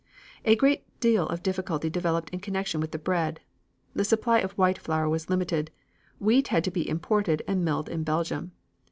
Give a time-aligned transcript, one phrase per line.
[0.45, 3.39] A great deal of difficulty developed in connection with the bread.
[3.93, 5.69] The supply of white flour was limited;
[6.17, 8.51] wheat had to be imported, and milled in Belgium.